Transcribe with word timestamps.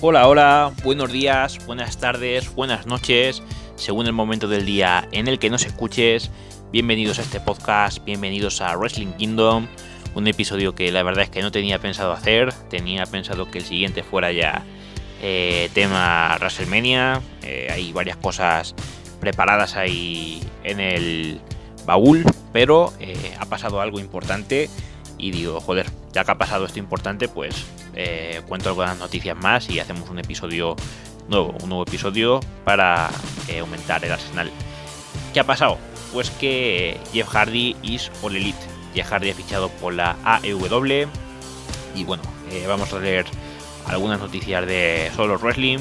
Hola, 0.00 0.28
hola, 0.28 0.72
buenos 0.82 1.12
días, 1.12 1.64
buenas 1.66 1.98
tardes, 1.98 2.52
buenas 2.54 2.86
noches, 2.86 3.42
según 3.76 4.06
el 4.06 4.12
momento 4.12 4.48
del 4.48 4.66
día 4.66 5.08
en 5.12 5.28
el 5.28 5.38
que 5.38 5.48
nos 5.48 5.64
escuches. 5.64 6.30
Bienvenidos 6.72 7.18
a 7.18 7.22
este 7.22 7.40
podcast, 7.40 8.04
bienvenidos 8.04 8.60
a 8.60 8.76
Wrestling 8.76 9.12
Kingdom, 9.12 9.66
un 10.14 10.26
episodio 10.26 10.74
que 10.74 10.90
la 10.92 11.02
verdad 11.04 11.24
es 11.24 11.30
que 11.30 11.42
no 11.42 11.52
tenía 11.52 11.78
pensado 11.78 12.12
hacer, 12.12 12.52
tenía 12.68 13.06
pensado 13.06 13.50
que 13.50 13.58
el 13.58 13.64
siguiente 13.64 14.02
fuera 14.02 14.32
ya 14.32 14.64
eh, 15.22 15.70
tema 15.72 16.36
WrestleMania, 16.38 17.22
eh, 17.42 17.68
hay 17.70 17.92
varias 17.92 18.16
cosas 18.16 18.74
preparadas 19.20 19.76
ahí 19.76 20.42
en 20.64 20.80
el 20.80 21.40
baúl, 21.86 22.24
pero 22.52 22.92
eh, 22.98 23.34
ha 23.38 23.46
pasado 23.46 23.80
algo 23.80 24.00
importante 24.00 24.68
y 25.18 25.30
digo, 25.30 25.60
joder, 25.60 25.86
ya 26.12 26.24
que 26.24 26.32
ha 26.32 26.38
pasado 26.38 26.66
esto 26.66 26.80
importante, 26.80 27.28
pues 27.28 27.64
eh, 27.96 28.42
cuento 28.46 28.68
algunas 28.70 28.98
noticias 28.98 29.36
más 29.36 29.68
y 29.70 29.80
hacemos 29.80 30.10
un 30.10 30.18
episodio 30.18 30.76
nuevo, 31.28 31.54
un 31.62 31.68
nuevo 31.68 31.82
episodio 31.82 32.40
para 32.64 33.10
eh, 33.48 33.60
aumentar 33.60 34.04
el 34.04 34.12
arsenal. 34.12 34.50
¿Qué 35.32 35.40
ha 35.40 35.44
pasado? 35.44 35.78
Pues 36.12 36.30
que 36.30 36.98
Jeff 37.12 37.28
Hardy 37.28 37.76
is 37.82 38.10
All 38.22 38.36
Elite. 38.36 38.58
Jeff 38.94 39.10
Hardy 39.10 39.30
ha 39.30 39.34
fichado 39.34 39.68
por 39.68 39.94
la 39.94 40.16
AEW 40.24 41.08
y 41.94 42.04
bueno, 42.04 42.22
eh, 42.50 42.64
vamos 42.66 42.92
a 42.92 42.98
leer 43.00 43.26
algunas 43.86 44.20
noticias 44.20 44.66
de 44.66 45.10
Solo 45.14 45.38
Wrestling, 45.38 45.78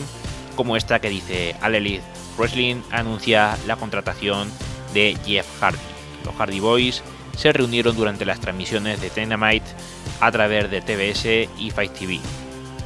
como 0.55 0.75
esta 0.75 0.99
que 0.99 1.09
dice 1.09 1.55
All 1.61 1.75
Elite 1.75 2.03
Wrestling 2.37 2.81
anuncia 2.91 3.57
la 3.67 3.75
contratación 3.75 4.51
de 4.93 5.17
Jeff 5.25 5.47
Hardy. 5.59 5.77
Los 6.25 6.35
Hardy 6.35 6.59
Boys 6.59 7.03
se 7.37 7.51
reunieron 7.51 7.95
durante 7.95 8.25
las 8.25 8.39
transmisiones 8.39 9.01
de 9.01 9.09
Dynamite 9.09 9.65
a 10.19 10.31
través 10.31 10.69
de 10.69 10.81
TBS 10.81 11.49
y 11.59 11.71
Fight 11.71 11.93
TV. 11.93 12.19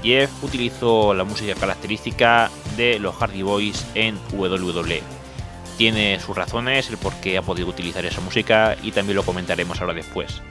Jeff 0.04 0.32
utilizó 0.44 1.14
la 1.14 1.24
música 1.24 1.56
característica 1.56 2.50
de 2.76 3.00
los 3.00 3.16
Hardy 3.16 3.42
Boys 3.42 3.86
en 3.96 4.18
WWE. 4.34 5.02
Tiene 5.78 6.20
sus 6.20 6.36
razones 6.36 6.90
el 6.90 6.98
por 6.98 7.14
qué 7.16 7.38
ha 7.38 7.42
podido 7.42 7.68
utilizar 7.68 8.06
esa 8.06 8.22
música 8.22 8.76
y 8.82 8.92
también 8.92 9.16
lo 9.16 9.24
comentaremos 9.24 9.80
ahora 9.80 9.94
después. 9.94 10.42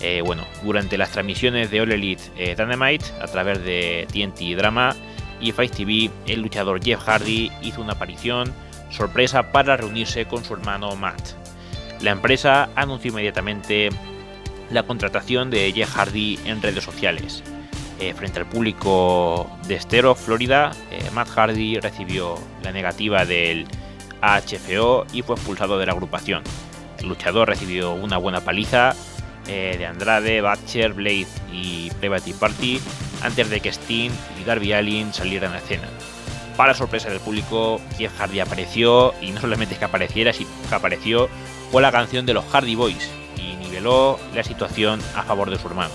Eh, 0.00 0.22
bueno, 0.24 0.44
durante 0.62 0.98
las 0.98 1.10
transmisiones 1.10 1.70
de 1.70 1.80
All 1.80 1.92
Elite 1.92 2.24
eh, 2.36 2.54
Dynamite 2.56 3.06
a 3.20 3.26
través 3.26 3.62
de 3.64 4.06
TNT 4.12 4.56
Drama 4.56 4.94
y 5.40 5.52
Fight 5.52 5.72
TV, 5.72 6.10
el 6.26 6.42
luchador 6.42 6.82
Jeff 6.82 7.02
Hardy 7.02 7.50
hizo 7.62 7.80
una 7.80 7.94
aparición 7.94 8.52
sorpresa 8.90 9.52
para 9.52 9.76
reunirse 9.76 10.26
con 10.26 10.44
su 10.44 10.54
hermano 10.54 10.94
Matt. 10.96 11.32
La 12.00 12.10
empresa 12.10 12.68
anunció 12.76 13.10
inmediatamente 13.10 13.90
la 14.70 14.82
contratación 14.82 15.50
de 15.50 15.72
Jeff 15.72 15.94
Hardy 15.94 16.38
en 16.44 16.62
redes 16.62 16.84
sociales. 16.84 17.42
Eh, 17.98 18.12
frente 18.14 18.38
al 18.38 18.46
público 18.46 19.50
de 19.66 19.76
Estero, 19.76 20.14
Florida, 20.14 20.72
eh, 20.90 21.08
Matt 21.14 21.28
Hardy 21.30 21.78
recibió 21.80 22.38
la 22.62 22.72
negativa 22.72 23.24
del 23.24 23.66
AHFO 24.20 25.06
y 25.12 25.22
fue 25.22 25.36
expulsado 25.36 25.78
de 25.78 25.86
la 25.86 25.92
agrupación. 25.92 26.42
El 26.98 27.08
luchador 27.08 27.48
recibió 27.48 27.94
una 27.94 28.18
buena 28.18 28.42
paliza 28.42 28.94
eh, 29.46 29.76
de 29.78 29.86
Andrade, 29.86 30.42
Butcher, 30.42 30.92
Blade 30.92 31.26
y 31.50 31.90
Private 32.00 32.34
Party 32.34 32.80
antes 33.22 33.48
de 33.48 33.60
que 33.60 33.70
Sting 33.70 34.10
y 34.40 34.44
Darby 34.44 34.74
Allin 34.74 35.14
salieran 35.14 35.54
a 35.54 35.58
escena. 35.58 35.88
Para 36.56 36.74
sorpresa 36.74 37.08
del 37.08 37.20
público, 37.20 37.80
Jeff 37.96 38.12
Hardy 38.18 38.40
apareció 38.40 39.14
y 39.22 39.30
no 39.30 39.40
solamente 39.40 39.74
es 39.74 39.78
que 39.78 39.84
apareciera, 39.86 40.32
sino 40.32 40.50
que 40.68 40.74
apareció 40.74 41.28
con 41.72 41.82
la 41.82 41.92
canción 41.92 42.26
de 42.26 42.34
los 42.34 42.44
Hardy 42.46 42.74
Boys 42.74 43.10
la 43.80 44.42
situación 44.42 45.00
a 45.14 45.22
favor 45.22 45.50
de 45.50 45.58
su 45.58 45.68
hermano. 45.68 45.94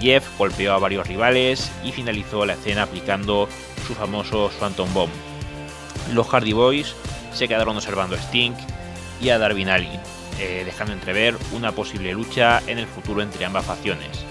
Jeff 0.00 0.26
golpeó 0.38 0.74
a 0.74 0.78
varios 0.78 1.06
rivales 1.06 1.70
y 1.82 1.92
finalizó 1.92 2.46
la 2.46 2.54
escena 2.54 2.84
aplicando 2.84 3.48
su 3.86 3.94
famoso 3.94 4.50
Swanton 4.50 4.92
Bomb. 4.94 5.10
Los 6.12 6.28
Hardy 6.28 6.52
Boys 6.52 6.94
se 7.32 7.48
quedaron 7.48 7.76
observando 7.76 8.16
a 8.16 8.18
Sting 8.18 8.52
y 9.20 9.30
a 9.30 9.38
Darby 9.38 9.64
Allin, 9.64 10.00
eh, 10.38 10.62
dejando 10.64 10.92
entrever 10.92 11.36
una 11.52 11.72
posible 11.72 12.12
lucha 12.12 12.62
en 12.66 12.78
el 12.78 12.86
futuro 12.86 13.22
entre 13.22 13.44
ambas 13.44 13.64
facciones. 13.64 14.24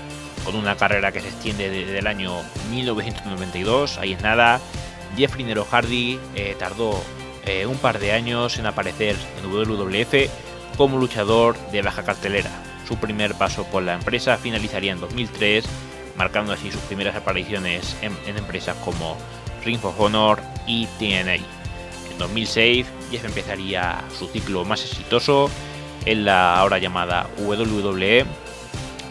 Con 0.45 0.55
una 0.55 0.77
carrera 0.77 1.11
que 1.11 1.19
se 1.19 1.27
extiende 1.27 1.69
desde 1.69 1.99
el 1.99 2.07
año 2.07 2.33
1992, 2.71 3.97
ahí 3.97 4.13
es 4.13 4.21
nada, 4.21 4.61
Jeff 5.17 5.35
Nero 5.37 5.65
Hardy 5.69 6.19
eh, 6.35 6.55
tardó 6.57 7.01
eh, 7.45 7.65
un 7.65 7.77
par 7.77 7.99
de 7.99 8.13
años 8.13 8.57
en 8.57 8.65
aparecer 8.65 9.15
en 9.41 9.51
WWF 9.51 10.29
como 10.77 10.97
luchador 10.97 11.57
de 11.71 11.81
baja 11.81 12.03
cartelera. 12.03 12.51
Su 12.87 12.97
primer 12.97 13.35
paso 13.35 13.65
por 13.65 13.83
la 13.83 13.95
empresa 13.95 14.37
finalizaría 14.37 14.93
en 14.93 15.01
2003, 15.01 15.65
marcando 16.15 16.53
así 16.53 16.71
sus 16.71 16.81
primeras 16.81 17.15
apariciones 17.15 17.97
en, 18.01 18.37
empresas 18.37 18.77
como 18.77 19.17
Ring 19.63 19.83
of 19.83 19.99
Honor 19.99 20.41
y 20.65 20.87
TNA. 20.97 21.35
En 21.35 22.17
2006, 22.17 22.87
Jeff 23.11 23.25
empezaría 23.25 24.01
su 24.17 24.27
ciclo 24.27 24.63
más 24.63 24.83
exitoso 24.83 25.49
en 26.05 26.23
la 26.23 26.59
ahora 26.59 26.77
llamada 26.77 27.27
WWE, 27.39 28.25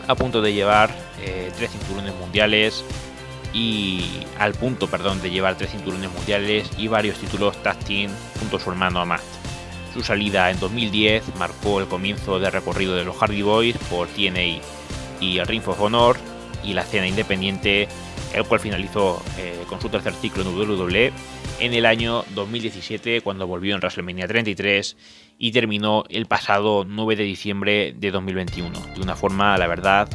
a 0.08 0.14
punto 0.14 0.40
de 0.40 0.54
llevar 0.54 0.90
eh, 1.20 1.52
tres 1.56 1.70
cinturones 1.72 2.14
mundiales 2.14 2.82
y 3.52 4.04
al 4.38 4.54
punto, 4.54 4.88
perdón, 4.88 5.20
de 5.20 5.30
llevar 5.30 5.56
tres 5.56 5.72
cinturones 5.72 6.10
mundiales 6.10 6.70
y 6.78 6.88
varios 6.88 7.18
títulos 7.18 7.62
tag 7.62 7.78
team 7.80 8.10
junto 8.38 8.56
a 8.56 8.60
su 8.60 8.70
hermano 8.70 9.04
Matt. 9.04 9.45
Su 9.96 10.02
salida 10.02 10.50
en 10.50 10.60
2010 10.60 11.36
marcó 11.38 11.80
el 11.80 11.86
comienzo 11.86 12.38
del 12.38 12.52
recorrido 12.52 12.94
de 12.96 13.06
los 13.06 13.16
Hardy 13.16 13.40
Boys 13.40 13.78
por 13.88 14.08
TNA 14.08 14.60
y 15.22 15.38
el 15.38 15.46
Ring 15.46 15.66
of 15.66 15.80
Honor 15.80 16.18
y 16.62 16.74
la 16.74 16.82
escena 16.82 17.08
independiente, 17.08 17.88
el 18.34 18.44
cual 18.44 18.60
finalizó 18.60 19.22
eh, 19.38 19.58
con 19.66 19.80
su 19.80 19.88
tercer 19.88 20.12
ciclo 20.12 20.42
en 20.42 20.48
WWE 20.48 21.12
en 21.60 21.72
el 21.72 21.86
año 21.86 22.26
2017 22.34 23.22
cuando 23.22 23.46
volvió 23.46 23.74
en 23.74 23.80
WrestleMania 23.80 24.28
33 24.28 24.98
y 25.38 25.52
terminó 25.52 26.04
el 26.10 26.26
pasado 26.26 26.84
9 26.86 27.16
de 27.16 27.24
diciembre 27.24 27.94
de 27.96 28.10
2021, 28.10 28.78
de 28.96 29.00
una 29.00 29.16
forma, 29.16 29.56
la 29.56 29.66
verdad, 29.66 30.10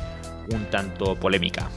un 0.54 0.66
tanto 0.66 1.16
polémica. 1.16 1.72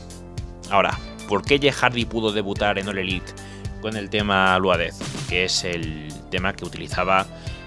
Ahora, 0.70 0.98
¿por 1.26 1.42
qué 1.42 1.58
Jeff 1.58 1.78
Hardy 1.78 2.04
pudo 2.04 2.32
debutar 2.32 2.78
en 2.78 2.86
All 2.86 2.98
Elite 2.98 3.32
con 3.80 3.96
el 3.96 4.10
tema 4.10 4.58
Luadez, 4.58 4.98
que 5.26 5.44
es 5.44 5.64
el 5.64 6.08
tema 6.30 6.52
que 6.52 6.66
utilizaba 6.66 7.26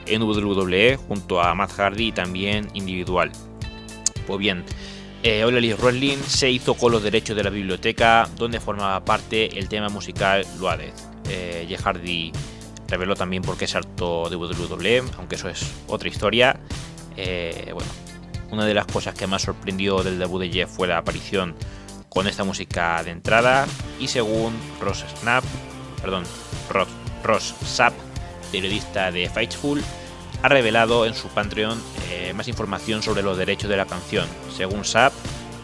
en 0.09 0.22
WWE 0.23 0.97
junto 0.97 1.41
a 1.41 1.53
Matt 1.56 1.72
Hardy 1.73 2.07
y 2.07 2.12
también 2.12 2.68
individual? 2.73 3.31
Pues 4.25 4.40
bien, 4.40 4.63
eh, 5.23 5.44
All 5.44 5.53
Wrestling 5.53 6.18
se 6.18 6.51
hizo 6.51 6.75
con 6.75 6.91
los 6.91 7.01
derechos 7.01 7.35
de 7.35 7.44
la 7.44 7.50
biblioteca 7.50 8.29
donde 8.38 8.59
formaba 8.59 9.03
parte 9.03 9.57
el 9.57 9.68
tema 9.68 9.90
musical 9.90 10.45
Luadez. 10.59 10.94
Eh, 11.29 11.66
Jeff 11.68 11.81
Hardy 11.81 12.31
reveló 12.88 13.16
también 13.16 13.41
por 13.41 13.57
qué 13.57 13.68
saltó 13.68 14.29
de 14.29 14.35
WWE, 14.35 15.03
aunque 15.18 15.35
eso 15.35 15.50
es 15.50 15.69
otra 15.88 16.07
historia. 16.07 16.59
Eh, 17.16 17.72
bueno, 17.74 17.89
una 18.51 18.66
de 18.66 18.74
las 18.74 18.85
cosas 18.85 19.16
que 19.16 19.28
más 19.28 19.41
sorprendió 19.41 20.03
del 20.03 20.19
debut 20.19 20.41
de 20.41 20.50
Jeff 20.50 20.69
fue 20.69 20.88
la 20.88 21.00
aparición 21.00 21.56
con 22.09 22.28
esta 22.28 22.44
música 22.44 23.03
de 23.03 23.12
entrada 23.12 23.68
y 24.00 24.07
según 24.07 24.53
Ross 24.79 25.03
Snap, 25.19 25.44
perdón, 26.01 26.24
Ross, 26.69 26.88
Ross 27.24 27.56
Sapp, 27.66 27.94
periodista 28.47 29.12
de 29.12 29.30
Fightful, 29.30 29.81
ha 30.41 30.47
revelado 30.47 31.06
en 31.06 31.13
su 31.13 31.28
Patreon 31.30 31.81
eh, 32.12 32.34
más 32.35 32.47
información 32.47 33.02
sobre 33.02 33.24
los 33.24 33.38
derechos 33.38 33.69
de 33.69 33.78
la 33.78 33.85
canción. 33.85 34.28
Según 34.56 34.85
Sapp, 34.85 35.13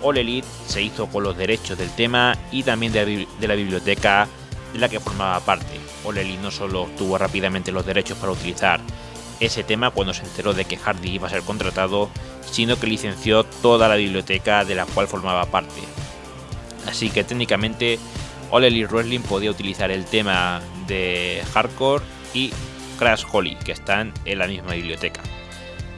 All 0.02 0.44
se 0.68 0.82
hizo 0.82 1.08
con 1.08 1.24
los 1.24 1.38
derechos 1.38 1.78
del 1.78 1.90
tema 1.96 2.38
y 2.52 2.64
también 2.64 2.92
de 2.92 3.28
la, 3.40 3.56
biblioteca 3.56 4.28
de 4.74 4.80
la 4.80 4.90
que 4.90 5.00
formaba 5.00 5.40
parte. 5.40 5.80
All 6.04 6.42
no 6.42 6.52
solo 6.52 6.84
obtuvo 6.84 7.18
rápidamente 7.18 7.72
los 7.72 7.86
derechos 7.86 8.18
para 8.18 8.34
utilizar 8.34 8.82
ese 9.40 9.64
tema 9.64 9.92
cuando 9.92 10.14
se 10.14 10.24
enteró 10.24 10.54
de 10.54 10.66
que 10.66 10.78
Hardy 10.78 11.12
iba 11.12 11.28
a 11.28 11.32
ser 11.32 11.42
contratado, 11.42 12.10
sino 12.50 12.78
que 12.78 12.88
licenció 12.88 13.44
toda 13.44 13.88
la 13.88 13.96
biblioteca 13.96 14.66
de 14.66 14.76
la 14.76 14.86
cual 14.86 15.08
formaba 15.08 15.46
parte. 15.46 15.82
Así 16.88 17.10
que 17.10 17.24
técnicamente 17.24 17.98
All 18.52 18.66
Elite 18.66 18.88
Wrestling 18.88 19.22
podía 19.22 19.52
utilizar 19.52 19.90
el 19.90 20.06
tema 20.06 20.62
de 20.88 21.44
Hardcore 21.54 22.04
y 22.34 22.52
Crash 23.04 23.26
Holly, 23.30 23.58
que 23.66 23.74
están 23.74 24.14
en 24.24 24.40
la 24.40 24.48
misma 24.48 24.76
biblioteca. 24.76 25.20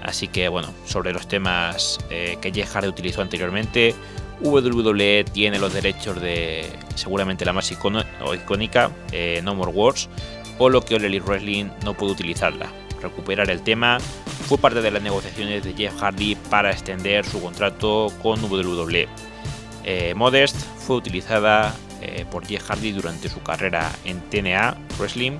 Así 0.02 0.28
que 0.28 0.50
bueno, 0.50 0.74
sobre 0.86 1.13
los 1.13 1.28
temas 1.28 2.00
eh, 2.10 2.40
que 2.42 2.52
Jeff 2.52 2.74
Hardy 2.74 2.88
utilizó 2.88 3.22
anteriormente, 3.22 3.94
WWE 4.42 5.24
tiene 5.25 5.60
los 5.60 5.72
derechos 5.72 6.19
de 6.19 6.68
seguramente 6.96 7.46
la 7.46 7.54
más 7.54 7.72
icónica, 7.72 8.90
eh, 9.12 9.40
No 9.44 9.54
More 9.54 9.72
Wars, 9.72 10.10
por 10.57 10.72
lo 10.72 10.81
que 10.81 10.96
All 10.96 11.06
Elite 11.06 11.24
Wrestling 11.28 11.66
no 11.84 11.94
pudo 11.94 12.13
utilizarla. 12.13 12.72
Recuperar 13.00 13.52
el 13.52 13.62
tema 13.62 14.00
fue 14.48 14.57
parte 14.57 14.81
de 14.81 14.90
las 14.90 15.04
negociaciones 15.04 15.63
de 15.63 15.74
Jeff 15.74 15.96
Hardy 16.02 16.34
para 16.50 16.72
extender 16.72 17.24
su 17.24 17.40
contrato 17.40 18.12
con 18.24 18.44
WWE. 18.44 19.07
Eh, 19.84 20.13
Modest 20.16 20.56
fue 20.80 20.96
utilizada 20.96 21.75
por 22.30 22.46
Jeff 22.46 22.63
Hardy 22.68 22.92
durante 22.92 23.30
su 23.30 23.42
carrera 23.42 23.92
en 24.06 24.19
TNA 24.30 24.78
Wrestling 25.00 25.40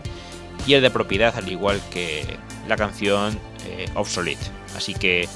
y 0.66 0.74
es 0.74 0.82
de 0.82 0.90
propiedad 0.90 1.36
al 1.36 1.50
igual 1.52 1.82
que 1.92 2.38
la 2.68 2.76
canción 2.76 3.38
eh, 3.68 3.88
Obsolete. 3.96 4.46
Así 4.76 4.94
que 4.94 5.28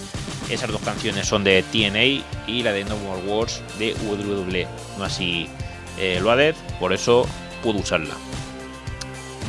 esas 0.49 0.71
dos 0.71 0.81
canciones 0.81 1.27
son 1.27 1.43
de 1.43 1.63
TNA 1.63 2.23
y 2.47 2.63
la 2.63 2.71
de 2.73 2.83
No 2.83 2.97
More 2.97 3.21
Wars 3.21 3.61
de 3.77 3.93
WWE, 3.93 4.67
no 4.97 5.03
así 5.03 5.47
eh, 5.97 6.19
Loaded, 6.21 6.55
por 6.79 6.93
eso 6.93 7.27
puede 7.63 7.79
usarla. 7.79 8.15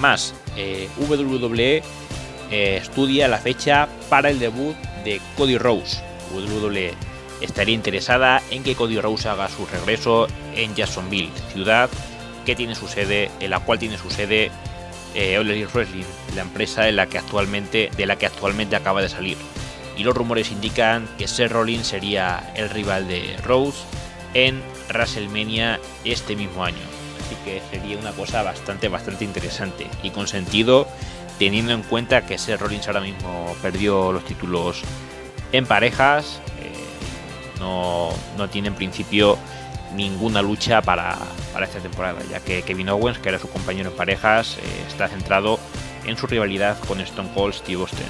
Más, 0.00 0.34
eh, 0.56 0.88
WWE 1.08 1.82
eh, 2.50 2.76
estudia 2.76 3.28
la 3.28 3.38
fecha 3.38 3.88
para 4.08 4.30
el 4.30 4.38
debut 4.38 4.74
de 5.04 5.20
Cody 5.36 5.58
Rose. 5.58 6.02
WWE 6.34 6.94
estaría 7.40 7.74
interesada 7.74 8.42
en 8.50 8.62
que 8.62 8.74
Cody 8.74 9.00
Rose 9.00 9.28
haga 9.28 9.48
su 9.48 9.66
regreso 9.66 10.26
en 10.54 10.74
Jacksonville, 10.74 11.30
ciudad 11.52 11.88
que 12.44 12.56
tiene 12.56 12.74
su 12.74 12.88
sede, 12.88 13.30
en 13.40 13.50
la 13.50 13.60
cual 13.60 13.78
tiene 13.78 13.98
su 13.98 14.10
sede 14.10 14.50
eh, 15.14 15.66
Wrestling, 15.72 16.04
la 16.34 16.42
empresa 16.42 16.88
en 16.88 16.96
la 16.96 17.06
que 17.06 17.18
actualmente, 17.18 17.90
de 17.96 18.06
la 18.06 18.16
que 18.16 18.26
actualmente 18.26 18.76
acaba 18.76 19.02
de 19.02 19.08
salir. 19.08 19.36
Y 19.96 20.04
los 20.04 20.16
rumores 20.16 20.50
indican 20.50 21.08
que 21.18 21.28
Seth 21.28 21.52
Rollins 21.52 21.86
sería 21.86 22.52
el 22.54 22.70
rival 22.70 23.06
de 23.08 23.36
Rose 23.44 23.78
en 24.34 24.62
WrestleMania 24.88 25.78
este 26.04 26.36
mismo 26.36 26.64
año. 26.64 26.78
Así 27.24 27.36
que 27.44 27.60
sería 27.70 27.98
una 27.98 28.12
cosa 28.12 28.42
bastante, 28.42 28.88
bastante 28.88 29.24
interesante 29.24 29.86
y 30.02 30.10
con 30.10 30.26
sentido 30.26 30.88
teniendo 31.38 31.72
en 31.72 31.82
cuenta 31.82 32.26
que 32.26 32.36
Seth 32.36 32.60
Rollins 32.60 32.86
ahora 32.86 33.00
mismo 33.00 33.54
perdió 33.62 34.12
los 34.12 34.24
títulos 34.24 34.82
en 35.52 35.64
parejas, 35.64 36.40
eh, 36.60 37.58
no, 37.58 38.10
no 38.36 38.48
tiene 38.50 38.68
en 38.68 38.74
principio 38.74 39.38
ninguna 39.94 40.42
lucha 40.42 40.82
para, 40.82 41.18
esta 41.62 41.80
temporada, 41.80 42.20
ya 42.30 42.40
que 42.40 42.62
Kevin 42.62 42.90
Owens, 42.90 43.18
que 43.18 43.28
era 43.28 43.38
su 43.38 43.48
compañero 43.48 43.90
en 43.90 43.96
parejas, 43.96 44.58
eh, 44.58 44.60
está 44.88 45.08
centrado 45.08 45.58
en 46.04 46.16
su 46.16 46.26
rivalidad 46.26 46.78
con 46.86 47.00
Stone 47.00 47.30
Cold 47.34 47.54
Steve 47.54 47.80
Austin. 47.80 48.06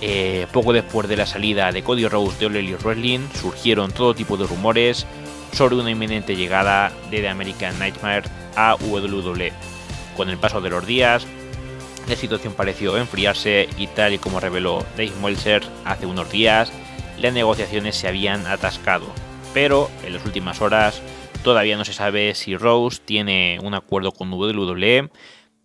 Eh, 0.00 0.46
poco 0.52 0.72
después 0.72 1.08
de 1.08 1.16
la 1.16 1.26
salida 1.26 1.72
de 1.72 1.82
Cody 1.82 2.06
Rose 2.06 2.38
de 2.38 2.58
Elite 2.58 2.82
Wrestling, 2.82 3.28
surgieron 3.40 3.92
todo 3.92 4.14
tipo 4.14 4.36
de 4.36 4.46
rumores 4.46 5.06
sobre 5.52 5.76
una 5.76 5.90
inminente 5.90 6.36
llegada 6.36 6.92
de 7.10 7.20
The 7.20 7.28
American 7.28 7.78
Nightmare 7.78 8.24
a 8.56 8.74
WWE. 8.74 9.52
Con 10.16 10.28
el 10.28 10.38
paso 10.38 10.60
de 10.60 10.70
los 10.70 10.86
días, 10.86 11.26
la 12.08 12.16
situación 12.16 12.52
pareció 12.52 12.96
enfriarse 12.96 13.68
y 13.78 13.86
tal 13.88 14.12
y 14.12 14.18
como 14.18 14.38
reveló 14.38 14.84
Dave 14.96 15.12
Meltzer 15.22 15.62
hace 15.84 16.06
unos 16.06 16.30
días, 16.30 16.70
las 17.18 17.32
negociaciones 17.32 17.96
se 17.96 18.08
habían 18.08 18.46
atascado, 18.46 19.06
pero 19.56 19.88
en 20.04 20.12
las 20.12 20.26
últimas 20.26 20.60
horas 20.60 21.00
todavía 21.42 21.78
no 21.78 21.86
se 21.86 21.94
sabe 21.94 22.34
si 22.34 22.58
Rose 22.58 23.00
tiene 23.02 23.58
un 23.62 23.72
acuerdo 23.72 24.12
con 24.12 24.30
WWE, 24.30 25.08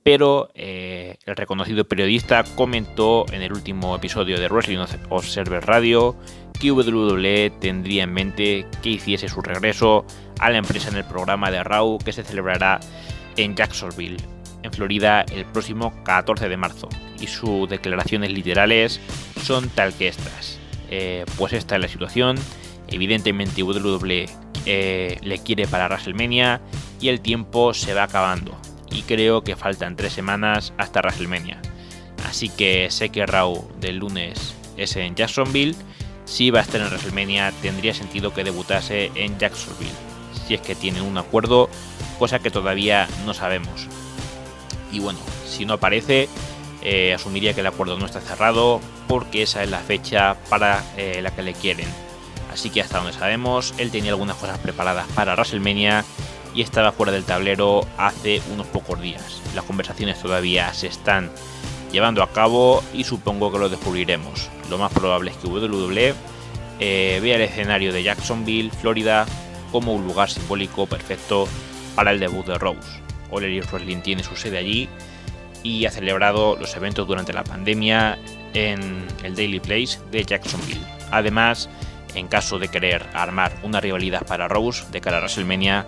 pero 0.02 0.50
eh, 0.56 1.18
el 1.26 1.36
reconocido 1.36 1.84
periodista 1.84 2.46
comentó 2.56 3.26
en 3.34 3.42
el 3.42 3.52
último 3.52 3.94
episodio 3.94 4.40
de 4.40 4.48
Wrestling 4.48 4.78
Observer 5.10 5.66
Radio 5.66 6.16
que 6.58 6.72
WWE 6.72 7.50
tendría 7.60 8.06
en 8.06 8.14
mente 8.14 8.66
que 8.82 8.92
hiciese 8.92 9.28
su 9.28 9.42
regreso 9.42 10.06
a 10.40 10.50
la 10.50 10.60
empresa 10.60 10.88
en 10.88 10.96
el 10.96 11.04
programa 11.04 11.52
de 11.52 11.62
Raw 11.62 11.98
que 11.98 12.14
se 12.14 12.24
celebrará 12.24 12.80
en 13.36 13.58
Jacksonville, 13.58 14.24
en 14.64 14.72
Florida, 14.72 15.26
el 15.34 15.44
próximo 15.48 15.94
14 16.06 16.48
de 16.48 16.56
marzo. 16.56 16.88
Y 17.20 17.28
sus 17.28 17.70
declaraciones 17.70 18.32
literales 18.32 19.02
son 19.44 19.68
tal 19.68 19.94
que 19.94 20.08
estas. 20.08 20.62
Eh, 20.90 21.26
pues 21.38 21.52
esta 21.52 21.76
es 21.76 21.82
la 21.82 21.88
situación 21.90 22.38
Evidentemente 22.92 23.64
WWE 23.64 24.30
eh, 24.66 25.18
le 25.22 25.40
quiere 25.40 25.68
para 25.68 25.88
WrestleMania 25.88 26.62
y 27.00 27.10
el 27.10 27.22
tiempo 27.22 27.74
se 27.74 27.94
va 27.94 28.04
acabando. 28.04 28.58
Y 28.92 29.04
creo 29.04 29.44
que 29.44 29.56
faltan 29.56 29.96
tres 29.96 30.14
semanas 30.14 30.74
hasta 30.78 31.00
WrestleMania. 31.00 31.62
Así 32.28 32.50
que 32.50 32.90
sé 32.92 33.10
que 33.10 33.26
Raw 33.26 33.68
del 33.80 33.98
lunes 33.98 34.54
es 34.78 34.96
en 34.96 35.16
Jacksonville. 35.16 35.76
Si 36.26 36.52
va 36.52 36.60
a 36.60 36.64
estar 36.64 36.82
en 36.82 36.88
WrestleMania 36.88 37.52
tendría 37.62 37.94
sentido 37.94 38.34
que 38.34 38.44
debutase 38.44 39.12
en 39.16 39.38
Jacksonville. 39.40 39.92
Si 40.48 40.54
es 40.54 40.62
que 40.62 40.76
tienen 40.76 41.04
un 41.04 41.18
acuerdo, 41.18 41.70
cosa 42.20 42.40
que 42.40 42.52
todavía 42.52 43.08
no 43.26 43.34
sabemos. 43.34 43.88
Y 44.92 45.00
bueno, 45.00 45.20
si 45.46 45.66
no 45.66 45.74
aparece, 45.76 46.28
eh, 46.84 47.14
asumiría 47.14 47.54
que 47.54 47.62
el 47.62 47.68
acuerdo 47.68 47.98
no 47.98 48.06
está 48.06 48.22
cerrado 48.22 48.82
porque 49.08 49.44
esa 49.44 49.64
es 49.64 49.70
la 49.70 49.80
fecha 49.80 50.36
para 50.50 50.84
eh, 50.98 51.22
la 51.22 51.32
que 51.32 51.44
le 51.44 51.54
quieren. 51.54 51.88
Así 52.52 52.70
que 52.70 52.82
hasta 52.82 52.98
donde 52.98 53.14
sabemos, 53.14 53.74
él 53.78 53.92
tenía 53.92 54.12
algunas 54.12 54.38
cosas 54.38 54.58
preparadas 54.60 55.08
para 55.16 55.34
WrestleMania 55.34 56.04
y 56.54 56.62
estaba 56.62 56.92
fuera 56.92 57.12
del 57.12 57.24
tablero 57.24 57.86
hace 57.98 58.42
unos 58.52 58.68
pocos 58.68 59.02
días. 59.02 59.42
Las 59.56 59.64
conversaciones 59.64 60.22
todavía 60.22 60.74
se 60.74 60.88
están 60.88 61.32
llevando 61.92 62.24
a 62.24 62.32
cabo 62.32 62.84
y 62.94 63.04
supongo 63.04 63.52
que 63.52 63.60
lo 63.60 63.70
descubriremos. 63.70 64.50
Lo 64.70 64.78
más 64.78 64.92
probable 64.92 65.32
es 65.32 65.38
que 65.38 65.48
WWE 65.48 66.14
eh, 66.80 67.20
vea 67.22 67.36
el 67.36 67.42
escenario 67.42 67.94
de 67.94 68.04
Jacksonville, 68.04 68.72
Florida, 68.72 69.26
como 69.72 69.94
un 69.94 70.06
lugar 70.06 70.30
simbólico 70.30 70.88
perfecto 70.88 71.48
para 71.96 72.12
el 72.12 72.20
debut 72.20 72.46
de 72.46 72.58
Rose. 72.58 73.02
Elite 73.32 73.68
Wrestling 73.72 74.02
tiene 74.02 74.24
su 74.24 74.36
sede 74.36 74.58
allí 74.58 74.90
y 75.64 75.86
ha 75.86 75.92
celebrado 75.92 76.58
los 76.58 76.76
eventos 76.76 77.08
durante 77.08 77.34
la 77.34 77.44
pandemia 77.44 78.18
en 78.54 79.08
el 79.24 79.36
Daily 79.36 79.60
Place 79.60 80.00
de 80.12 80.26
Jacksonville. 80.26 80.82
Además, 81.12 81.70
en 82.16 82.28
caso 82.28 82.60
de 82.60 82.68
querer 82.68 83.06
armar 83.14 83.54
una 83.64 83.80
rivalidad 83.80 84.26
para 84.26 84.48
Rose 84.48 84.86
de 84.92 85.02
cara 85.02 85.18
a 85.18 85.20
WrestleMania, 85.22 85.88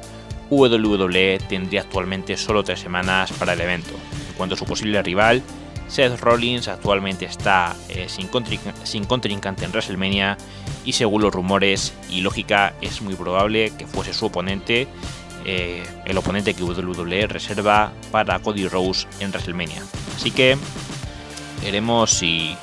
WWE 0.50 1.40
tendría 1.50 1.82
actualmente 1.82 2.38
solo 2.38 2.64
tres 2.64 2.80
semanas 2.80 3.32
para 3.34 3.54
el 3.54 3.62
evento. 3.62 3.94
En 4.30 4.34
cuanto 4.38 4.56
a 4.56 4.58
su 4.58 4.66
posible 4.66 5.02
rival, 5.02 5.42
Seth 5.88 6.20
Rollins 6.22 6.68
actualmente 6.68 7.26
está 7.26 7.76
eh, 7.90 8.08
sin, 8.08 8.28
contrincante 8.28 9.66
en 9.66 9.72
WrestleMania 9.72 10.38
y 10.86 10.94
según 10.94 11.22
los 11.22 11.34
rumores 11.34 11.94
y 12.10 12.22
lógica 12.22 12.74
es 12.82 13.02
muy 13.02 13.16
probable 13.16 13.72
que 13.78 13.86
fuese 13.86 14.14
su 14.14 14.26
oponente, 14.26 14.88
eh, 15.46 15.84
el 16.06 16.18
oponente 16.18 16.54
que 16.54 16.64
WWE 16.64 17.28
reserva 17.28 17.92
para 18.12 18.40
Cody 18.40 18.68
Rose 18.68 19.08
en 19.20 19.30
WrestleMania. 19.30 19.84
Así 20.16 20.32
que 20.32 20.58
veremos 21.62 22.12
si 22.12 22.56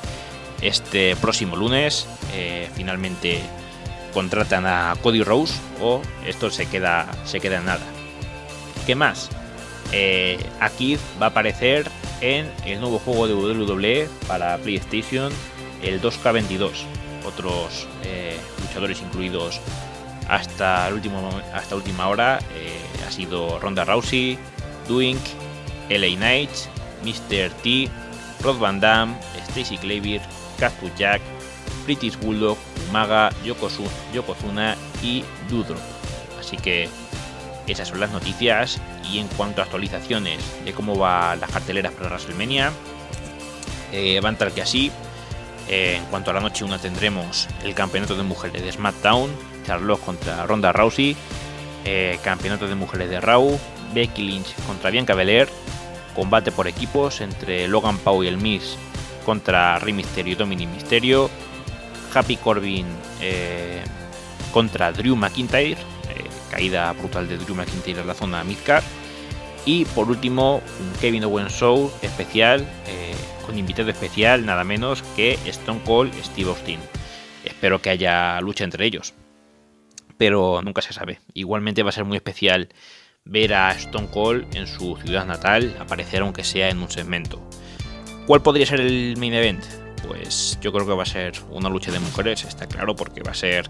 este 0.62 1.17
próximo 1.17 1.57
lunes 1.57 2.07
eh, 2.35 2.69
finalmente 2.75 3.41
contratan 4.12 4.67
a 4.67 4.95
Cody 5.03 5.23
Rose 5.23 5.55
o 5.81 6.03
esto 6.27 6.51
se 6.51 6.67
queda, 6.67 7.09
se 7.25 7.41
queda 7.41 7.59
en 7.59 7.67
nada. 7.67 7.87
¿Qué 8.87 8.95
más? 8.95 9.31
Eh, 9.93 10.39
va 11.21 11.27
a 11.27 11.29
aparecer 11.31 11.91
en 12.21 12.51
el 12.65 12.81
nuevo 12.81 12.99
juego 12.99 13.27
de 13.27 13.35
WWE 13.35 14.09
para 14.27 14.57
PlayStation, 14.59 15.33
el 15.83 16.01
2K22. 16.01 16.71
Otros 17.27 17.87
eh, 18.05 18.37
luchadores 18.62 19.01
incluidos 19.01 19.61
hasta, 20.29 20.89
el 20.89 20.95
último, 20.95 21.31
hasta 21.53 21.77
última 21.77 22.09
hora 22.09 22.39
ha 23.07 23.11
sido 23.11 23.59
Ronda 23.59 23.85
Rousey, 23.85 24.39
Doink, 24.89 25.21
LA 25.89 26.17
Knight, 26.17 26.50
Mr. 27.05 27.50
T, 27.62 27.88
Rod 28.43 28.59
Van 28.59 28.81
Damme, 28.81 29.14
Stacy 29.49 29.76
Clavier, 29.79 30.21
Cactus 30.61 30.95
Jack, 30.97 31.21
British 31.85 32.17
Bulldog, 32.19 32.59
Umaga, 32.88 33.31
Yokozuna 33.43 34.76
y 35.02 35.25
Dudro. 35.49 35.79
Así 36.38 36.57
que 36.57 36.88
esas 37.67 37.88
son 37.88 38.00
las 38.00 38.11
noticias 38.11 38.81
y 39.11 39.19
en 39.19 39.29
cuanto 39.29 39.61
a 39.61 39.64
actualizaciones 39.64 40.38
de 40.64 40.73
cómo 40.73 40.97
va 40.99 41.37
las 41.37 41.50
carteleras 41.50 41.93
para 41.93 42.09
WrestleMania, 42.09 42.71
eh, 43.93 44.21
van 44.21 44.37
tal 44.37 44.52
que 44.52 44.62
así. 44.62 44.93
Eh, 45.69 45.97
en 45.97 46.05
cuanto 46.07 46.31
a 46.31 46.35
la 46.35 46.40
noche 46.40 46.64
una 46.64 46.79
tendremos 46.79 47.49
el 47.64 47.75
campeonato 47.75 48.17
de 48.17 48.23
mujeres 48.23 48.62
de 48.62 48.73
SmackDown, 48.73 49.31
Charlotte 49.67 50.00
contra 50.00 50.47
Ronda 50.47 50.73
Rousey, 50.73 51.17
eh, 51.85 52.19
campeonato 52.23 52.67
de 52.67 52.75
mujeres 52.75 53.09
de 53.09 53.21
Raw, 53.21 53.59
Becky 53.95 54.23
Lynch 54.23 54.55
contra 54.67 54.90
Bianca 54.90 55.14
Belair, 55.14 55.49
combate 56.14 56.50
por 56.50 56.67
equipos 56.67 57.21
entre 57.21 57.69
Logan 57.69 57.99
Paul 57.99 58.25
y 58.25 58.29
el 58.29 58.37
Miss 58.37 58.76
contra 59.31 59.79
Rey 59.79 59.93
Mysterio 59.93 60.33
y 60.33 60.35
Dominic 60.35 60.69
Mysterio, 60.71 61.31
Happy 62.13 62.37
Corbin 62.37 62.85
eh, 63.21 63.81
contra 64.53 64.91
Drew 64.91 65.15
McIntyre, 65.15 65.77
eh, 66.09 66.25
caída 66.51 66.93
brutal 66.95 67.29
de 67.29 67.39
Drew 67.39 67.55
McIntyre 67.55 68.01
en 68.01 68.09
la 68.09 68.15
zona 68.15 68.43
Midcard, 68.43 68.83
y 69.65 69.85
por 69.85 70.09
último 70.09 70.57
un 70.81 71.01
Kevin 71.01 71.23
Owens 71.23 71.53
Show 71.53 71.93
especial, 72.03 72.63
eh, 72.89 73.15
con 73.47 73.57
invitado 73.57 73.89
especial 73.91 74.45
nada 74.45 74.65
menos 74.65 75.05
que 75.15 75.39
Stone 75.47 75.83
Cold 75.85 76.13
Steve 76.25 76.51
Austin. 76.51 76.81
Espero 77.45 77.81
que 77.81 77.91
haya 77.91 78.41
lucha 78.41 78.65
entre 78.65 78.85
ellos, 78.85 79.15
pero 80.19 80.61
nunca 80.61 80.83
se 80.83 80.93
sabe. 80.93 81.21
Igualmente 81.35 81.85
va 81.85 81.91
a 81.91 81.93
ser 81.93 82.05
muy 82.05 82.17
especial 82.17 82.71
ver 83.25 83.55
a 83.55 83.71
Stone 83.71 84.09
Cold 84.11 84.57
en 84.57 84.67
su 84.67 84.97
ciudad 84.97 85.25
natal 85.25 85.77
aparecer 85.79 86.23
aunque 86.23 86.43
sea 86.43 86.69
en 86.69 86.79
un 86.83 86.91
segmento. 86.91 87.41
¿Cuál 88.27 88.43
podría 88.43 88.67
ser 88.67 88.81
el 88.81 89.17
main 89.19 89.35
event? 89.35 89.65
Pues 90.07 90.59
yo 90.61 90.73
creo 90.73 90.87
que 90.87 90.93
va 90.93 91.03
a 91.03 91.07
ser 91.07 91.35
una 91.50 91.69
lucha 91.69 91.91
de 91.91 92.00
mujeres, 92.00 92.45
está 92.45 92.67
claro, 92.67 92.97
porque 92.97 93.23
va 93.23 93.33
a 93.33 93.35
ser... 93.35 93.69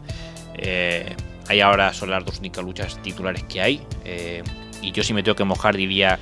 Eh, 0.54 1.14
ahora 1.62 1.92
son 1.92 2.10
las 2.10 2.24
dos 2.24 2.38
únicas 2.38 2.64
luchas 2.64 3.02
titulares 3.02 3.42
que 3.44 3.60
hay. 3.60 3.82
Eh, 4.04 4.42
y 4.82 4.92
yo 4.92 5.02
si 5.02 5.12
me 5.12 5.22
tengo 5.22 5.34
que 5.34 5.44
mojar 5.44 5.76
diría 5.76 6.18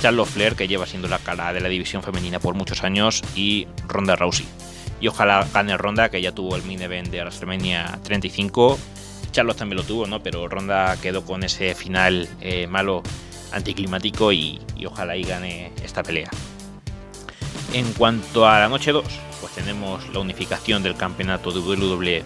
Charlotte 0.00 0.28
Flair, 0.28 0.56
que 0.56 0.66
lleva 0.66 0.86
siendo 0.86 1.08
la 1.08 1.18
cara 1.18 1.52
de 1.52 1.60
la 1.60 1.68
división 1.68 2.02
femenina 2.02 2.40
por 2.40 2.54
muchos 2.54 2.82
años, 2.82 3.22
y 3.36 3.68
Ronda 3.86 4.16
Rousey. 4.16 4.46
Y 5.00 5.08
ojalá 5.08 5.46
gane 5.52 5.76
Ronda, 5.76 6.10
que 6.10 6.20
ya 6.20 6.32
tuvo 6.32 6.56
el 6.56 6.62
main 6.62 6.80
event 6.82 7.08
de 7.08 7.20
WrestleMania 7.20 7.98
35. 8.02 8.78
Charlotte 9.32 9.56
también 9.56 9.78
lo 9.78 9.84
tuvo, 9.84 10.06
¿no? 10.06 10.22
Pero 10.22 10.48
Ronda 10.48 10.96
quedó 11.00 11.24
con 11.24 11.42
ese 11.42 11.74
final 11.74 12.28
eh, 12.40 12.66
malo 12.66 13.02
anticlimático 13.52 14.32
y, 14.32 14.60
ojalá 14.86 15.16
y 15.16 15.24
gane 15.24 15.72
esta 15.84 16.02
pelea. 16.02 16.30
En 17.72 17.90
cuanto 17.94 18.46
a 18.46 18.60
la 18.60 18.68
noche 18.68 18.92
2, 18.92 19.04
pues 19.40 19.52
tenemos 19.54 20.06
la 20.12 20.20
unificación 20.20 20.82
del 20.82 20.94
campeonato 20.94 21.50
WWE 21.50 22.22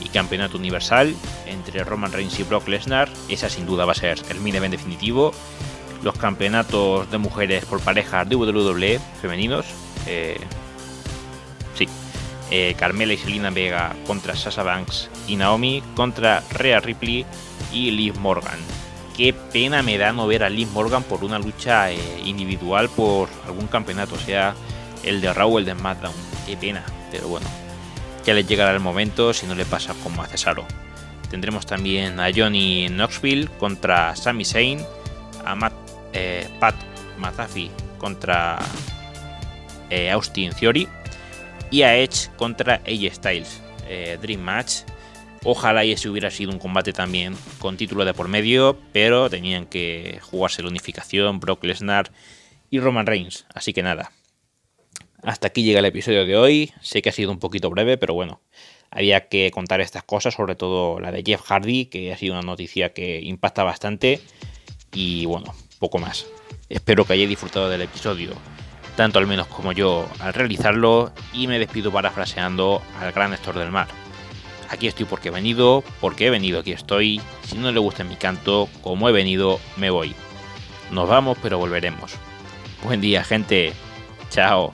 y 0.00 0.08
campeonato 0.08 0.58
universal 0.58 1.14
entre 1.46 1.84
Roman 1.84 2.12
Reigns 2.12 2.38
y 2.38 2.42
Brock 2.42 2.68
Lesnar. 2.68 3.08
Esa 3.30 3.48
sin 3.48 3.64
duda 3.64 3.86
va 3.86 3.92
a 3.92 3.94
ser 3.94 4.20
el 4.28 4.40
main 4.40 4.56
event 4.56 4.72
definitivo. 4.72 5.32
Los 6.02 6.18
campeonatos 6.18 7.10
de 7.10 7.16
mujeres 7.16 7.64
por 7.64 7.80
parejas 7.80 8.28
de 8.28 8.36
WWE 8.36 9.00
femeninos. 9.22 9.64
Eh, 10.06 10.38
sí. 11.74 11.88
Eh, 12.50 12.74
Carmela 12.76 13.14
y 13.14 13.16
Selina 13.16 13.48
Vega 13.48 13.96
contra 14.06 14.36
Sasha 14.36 14.62
Banks 14.62 15.08
y 15.26 15.36
Naomi 15.36 15.82
contra 15.94 16.42
Rhea 16.50 16.80
Ripley 16.80 17.24
y 17.72 17.90
Liv 17.90 18.18
Morgan. 18.18 18.58
Qué 19.16 19.32
pena 19.32 19.82
me 19.82 19.96
da 19.96 20.12
no 20.12 20.26
ver 20.26 20.42
a 20.42 20.50
Liv 20.50 20.68
Morgan 20.74 21.04
por 21.04 21.24
una 21.24 21.38
lucha 21.38 21.90
eh, 21.90 21.98
individual 22.24 22.90
por 22.90 23.28
algún 23.46 23.66
campeonato, 23.66 24.18
sea 24.18 24.54
el 25.04 25.20
de 25.20 25.32
Raw 25.32 25.58
el 25.58 25.64
de 25.64 25.72
SmackDown. 25.72 26.14
Qué 26.46 26.56
pena, 26.56 26.84
pero 27.10 27.28
bueno, 27.28 27.46
ya 28.24 28.34
le 28.34 28.44
llegará 28.44 28.72
el 28.72 28.80
momento 28.80 29.32
si 29.32 29.46
no 29.46 29.54
le 29.54 29.64
pasa 29.64 29.94
como 30.02 30.22
a 30.22 30.26
Cesaro. 30.26 30.66
Tendremos 31.30 31.66
también 31.66 32.18
a 32.18 32.30
Johnny 32.34 32.88
Knoxville 32.88 33.48
contra 33.58 34.16
Sami 34.16 34.44
Zayn, 34.44 34.80
a 35.44 35.70
eh, 36.12 36.48
Pat 36.58 36.74
McAfee 37.18 37.70
contra 37.98 38.58
eh, 39.90 40.10
Austin 40.10 40.52
Theory 40.52 40.88
y 41.70 41.82
a 41.82 41.96
Edge 41.96 42.30
contra 42.36 42.76
AJ 42.86 43.14
Styles. 43.14 43.62
Dream 44.20 44.40
Match 44.40 44.84
Ojalá 45.42 45.84
y 45.84 45.92
ese 45.92 46.10
hubiera 46.10 46.30
sido 46.30 46.52
un 46.52 46.58
combate 46.58 46.92
también 46.92 47.34
con 47.58 47.78
título 47.78 48.04
de 48.04 48.12
por 48.12 48.28
medio, 48.28 48.78
pero 48.92 49.30
tenían 49.30 49.64
que 49.64 50.18
jugarse 50.22 50.62
la 50.62 50.68
unificación, 50.68 51.40
Brock 51.40 51.64
Lesnar 51.64 52.10
y 52.68 52.78
Roman 52.78 53.06
Reigns. 53.06 53.46
Así 53.54 53.72
que 53.72 53.82
nada. 53.82 54.12
Hasta 55.22 55.48
aquí 55.48 55.62
llega 55.62 55.80
el 55.80 55.84
episodio 55.84 56.26
de 56.26 56.36
hoy. 56.36 56.72
Sé 56.80 57.02
que 57.02 57.10
ha 57.10 57.12
sido 57.12 57.30
un 57.30 57.38
poquito 57.38 57.70
breve, 57.70 57.98
pero 57.98 58.14
bueno, 58.14 58.40
había 58.90 59.28
que 59.28 59.50
contar 59.50 59.80
estas 59.80 60.02
cosas, 60.02 60.34
sobre 60.34 60.54
todo 60.54 60.98
la 61.00 61.12
de 61.12 61.22
Jeff 61.24 61.42
Hardy, 61.42 61.86
que 61.86 62.12
ha 62.12 62.16
sido 62.16 62.34
una 62.34 62.42
noticia 62.42 62.92
que 62.92 63.20
impacta 63.20 63.64
bastante. 63.64 64.20
Y 64.92 65.26
bueno, 65.26 65.54
poco 65.78 65.98
más. 65.98 66.26
Espero 66.68 67.04
que 67.04 67.14
hayáis 67.14 67.28
disfrutado 67.28 67.68
del 67.68 67.82
episodio, 67.82 68.32
tanto 68.96 69.18
al 69.18 69.26
menos 69.26 69.46
como 69.48 69.72
yo 69.72 70.08
al 70.20 70.34
realizarlo, 70.34 71.12
y 71.32 71.46
me 71.46 71.58
despido 71.58 71.92
parafraseando 71.92 72.80
al 73.00 73.12
gran 73.12 73.32
Héctor 73.32 73.58
del 73.58 73.70
Mar 73.70 73.88
aquí 74.70 74.86
estoy 74.86 75.04
porque 75.04 75.28
he 75.28 75.32
venido, 75.32 75.84
porque 76.00 76.26
he 76.26 76.30
venido, 76.30 76.60
aquí 76.60 76.72
estoy. 76.72 77.20
Si 77.46 77.58
no 77.58 77.70
le 77.70 77.80
gusta 77.80 78.04
mi 78.04 78.16
canto, 78.16 78.68
como 78.82 79.08
he 79.08 79.12
venido, 79.12 79.60
me 79.76 79.90
voy. 79.90 80.14
Nos 80.90 81.08
vamos, 81.08 81.36
pero 81.42 81.58
volveremos. 81.58 82.12
Buen 82.84 83.00
día, 83.00 83.22
gente. 83.22 83.72
Chao. 84.30 84.72